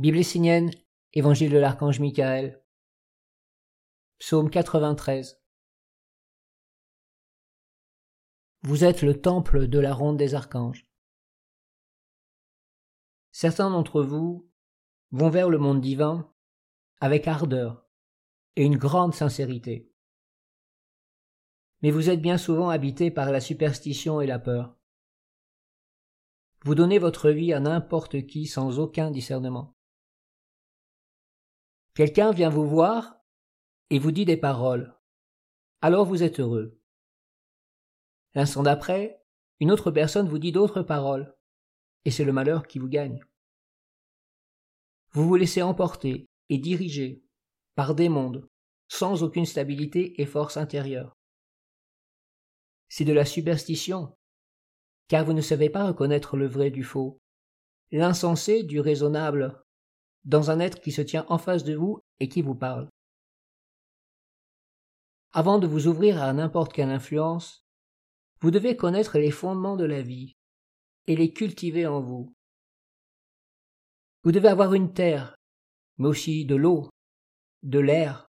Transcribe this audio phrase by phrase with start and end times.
[0.00, 0.70] Bible essénienne,
[1.12, 2.64] Évangile de l'archange Michael.
[4.18, 5.38] Psaume 93.
[8.62, 10.88] Vous êtes le temple de la ronde des archanges.
[13.30, 14.50] Certains d'entre vous
[15.10, 16.32] vont vers le monde divin
[17.02, 17.86] avec ardeur
[18.56, 19.92] et une grande sincérité.
[21.82, 24.78] Mais vous êtes bien souvent habités par la superstition et la peur.
[26.64, 29.76] Vous donnez votre vie à n'importe qui sans aucun discernement.
[31.94, 33.16] Quelqu'un vient vous voir
[33.90, 34.94] et vous dit des paroles.
[35.82, 36.78] Alors vous êtes heureux.
[38.34, 39.20] L'instant d'après,
[39.58, 41.36] une autre personne vous dit d'autres paroles,
[42.04, 43.24] et c'est le malheur qui vous gagne.
[45.10, 47.24] Vous vous laissez emporter et diriger
[47.74, 48.48] par des mondes,
[48.88, 51.16] sans aucune stabilité et force intérieure.
[52.88, 54.16] C'est de la superstition,
[55.08, 57.20] car vous ne savez pas reconnaître le vrai du faux,
[57.90, 59.64] l'insensé du raisonnable,
[60.24, 62.88] dans un être qui se tient en face de vous et qui vous parle.
[65.32, 67.64] Avant de vous ouvrir à n'importe quelle influence,
[68.40, 70.34] vous devez connaître les fondements de la vie
[71.06, 72.34] et les cultiver en vous.
[74.22, 75.36] Vous devez avoir une terre,
[75.98, 76.90] mais aussi de l'eau,
[77.62, 78.26] de l'air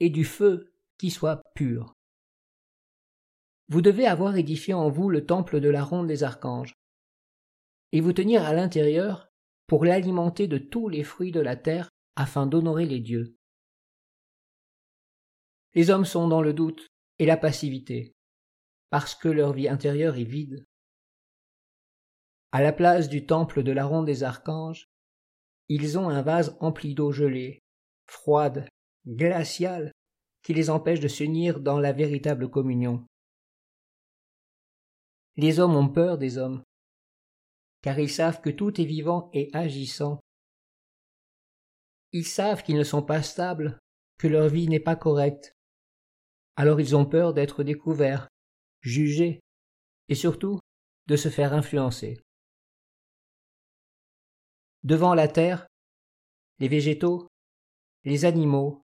[0.00, 1.94] et du feu qui soit pur.
[3.68, 6.74] Vous devez avoir édifié en vous le temple de la ronde des archanges,
[7.92, 9.28] et vous tenir à l'intérieur
[9.66, 13.36] pour l'alimenter de tous les fruits de la terre afin d'honorer les dieux.
[15.74, 16.86] Les hommes sont dans le doute
[17.18, 18.14] et la passivité,
[18.90, 20.64] parce que leur vie intérieure est vide.
[22.52, 24.88] À la place du temple de la ronde des archanges,
[25.68, 27.60] ils ont un vase empli d'eau gelée,
[28.06, 28.68] froide,
[29.06, 29.92] glaciale,
[30.42, 33.04] qui les empêche de s'unir dans la véritable communion.
[35.36, 36.62] Les hommes ont peur des hommes,
[37.86, 40.18] car ils savent que tout est vivant et agissant.
[42.10, 43.78] Ils savent qu'ils ne sont pas stables,
[44.18, 45.52] que leur vie n'est pas correcte.
[46.56, 48.26] Alors ils ont peur d'être découverts,
[48.80, 49.38] jugés,
[50.08, 50.58] et surtout
[51.06, 52.20] de se faire influencer.
[54.82, 55.68] Devant la terre,
[56.58, 57.28] les végétaux,
[58.02, 58.82] les animaux,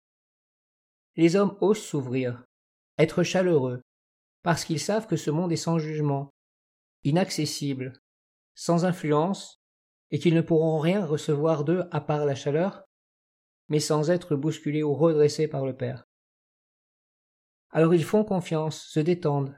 [1.17, 2.43] les hommes osent s'ouvrir,
[2.97, 3.79] être chaleureux,
[4.41, 6.31] parce qu'ils savent que ce monde est sans jugement,
[7.03, 7.93] inaccessible,
[8.57, 9.61] sans influence,
[10.09, 12.85] et qu'ils ne pourront rien recevoir d'eux à part la chaleur,
[13.69, 16.05] mais sans être bousculés ou redressés par le Père.
[17.69, 19.55] Alors ils font confiance, se détendent.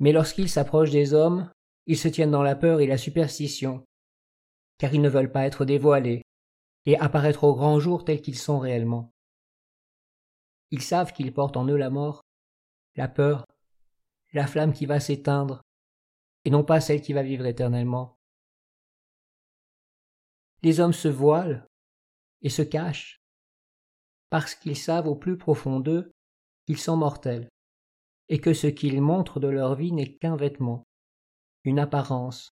[0.00, 1.48] Mais lorsqu'ils s'approchent des hommes,
[1.86, 3.84] ils se tiennent dans la peur et la superstition,
[4.78, 6.22] car ils ne veulent pas être dévoilés,
[6.86, 9.12] et apparaître au grand jour tels qu'ils sont réellement.
[10.72, 12.22] Ils savent qu'ils portent en eux la mort,
[12.96, 13.44] la peur,
[14.32, 15.62] la flamme qui va s'éteindre,
[16.48, 18.16] et non pas celle qui va vivre éternellement.
[20.62, 21.68] Les hommes se voilent
[22.40, 23.20] et se cachent,
[24.30, 26.10] parce qu'ils savent au plus profond d'eux
[26.64, 27.50] qu'ils sont mortels,
[28.30, 30.84] et que ce qu'ils montrent de leur vie n'est qu'un vêtement,
[31.64, 32.48] une apparence,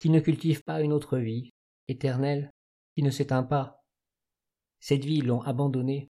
[0.00, 1.48] qui ne cultive pas une autre vie,
[1.88, 2.50] éternelle,
[2.94, 3.80] qui ne s'éteint pas.
[4.80, 6.10] Cette vie, l'ont abandonnée.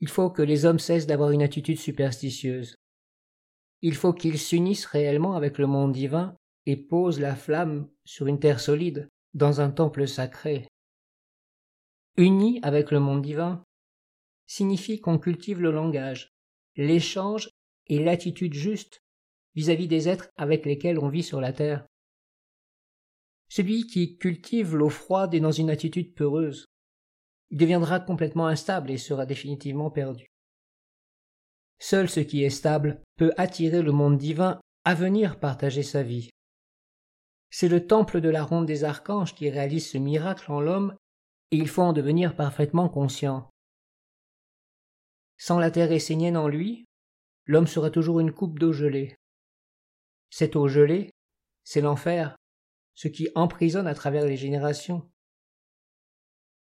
[0.00, 2.74] Il faut que les hommes cessent d'avoir une attitude superstitieuse.
[3.82, 8.38] Il faut qu'ils s'unissent réellement avec le monde divin et posent la flamme sur une
[8.38, 10.68] terre solide, dans un temple sacré.
[12.16, 13.64] Unis avec le monde divin
[14.46, 16.32] signifie qu'on cultive le langage,
[16.76, 17.48] l'échange
[17.86, 19.02] et l'attitude juste
[19.54, 21.86] vis-à-vis -vis des êtres avec lesquels on vit sur la terre.
[23.48, 26.66] Celui qui cultive l'eau froide est dans une attitude peureuse.
[27.50, 30.31] Il deviendra complètement instable et sera définitivement perdu.
[31.82, 36.30] Seul ce qui est stable peut attirer le monde divin à venir partager sa vie.
[37.50, 40.96] C'est le temple de la ronde des archanges qui réalise ce miracle en l'homme
[41.50, 43.50] et il faut en devenir parfaitement conscient.
[45.38, 46.84] Sans la terre essénienne en lui,
[47.46, 49.16] l'homme sera toujours une coupe d'eau gelée.
[50.30, 51.10] Cette eau gelée,
[51.64, 52.36] c'est l'enfer,
[52.94, 55.10] ce qui emprisonne à travers les générations.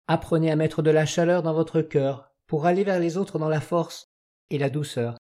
[0.05, 3.49] Apprenez à mettre de la chaleur dans votre cœur pour aller vers les autres dans
[3.49, 4.08] la force
[4.49, 5.17] et la douceur.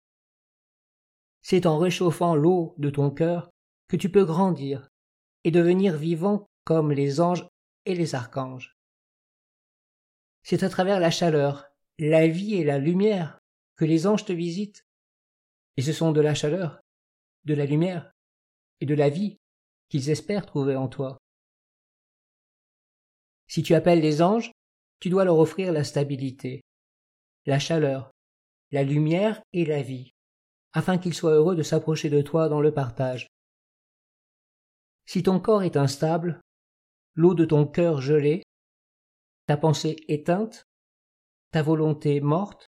[1.42, 3.50] C'est en réchauffant l'eau de ton cœur
[3.88, 4.88] que tu peux grandir
[5.44, 7.46] et devenir vivant comme les anges
[7.84, 8.76] et les archanges.
[10.42, 11.66] C'est à travers la chaleur,
[11.98, 13.38] la vie et la lumière
[13.76, 14.86] que les anges te visitent.
[15.76, 16.80] Et ce sont de la chaleur,
[17.44, 18.12] de la lumière
[18.80, 19.38] et de la vie
[19.88, 21.18] qu'ils espèrent trouver en toi.
[23.46, 24.52] Si tu appelles les anges,
[25.00, 26.62] tu dois leur offrir la stabilité,
[27.46, 28.12] la chaleur,
[28.72, 30.14] la lumière et la vie,
[30.72, 33.28] afin qu'ils soient heureux de s'approcher de toi dans le partage.
[35.04, 36.40] Si ton corps est instable,
[37.14, 38.42] l'eau de ton cœur gelée,
[39.46, 40.64] ta pensée éteinte,
[41.50, 42.66] ta volonté morte,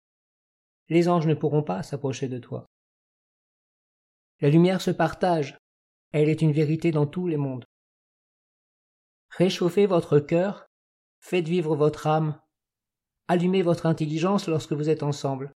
[0.89, 2.67] les anges ne pourront pas s'approcher de toi.
[4.41, 5.57] La lumière se partage,
[6.13, 7.65] elle est une vérité dans tous les mondes.
[9.31, 10.67] Réchauffez votre cœur,
[11.21, 12.39] faites vivre votre âme,
[13.27, 15.53] allumez votre intelligence lorsque vous êtes ensemble.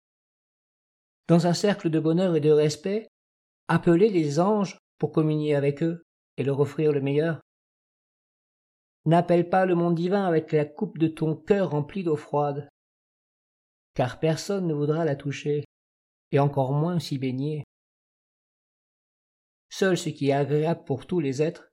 [1.29, 3.07] Dans un cercle de bonheur et de respect,
[3.69, 6.03] appelez les anges pour communier avec eux
[6.39, 7.41] et leur offrir le meilleur.
[9.05, 12.69] N'appelle pas le monde divin avec la coupe de ton cœur remplie d'eau froide,
[13.95, 15.65] car personne ne voudra la toucher,
[16.33, 17.65] et encore moins s'y baigner.
[19.71, 21.69] Seul ce qui est agréable pour tous les êtres,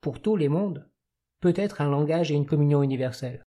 [0.00, 0.90] pour tous les mondes,
[1.40, 3.44] peut être un langage et une communion universelle.